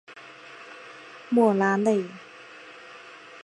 [1.29, 2.03] 莫拉内。